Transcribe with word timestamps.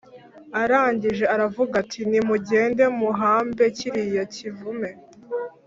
Arangije 0.61 1.25
aravuga 1.35 1.73
ati 1.83 1.99
nimugende 2.09 2.83
muhambe 2.99 3.63
kiriya 3.77 4.23
kivume 4.33 4.89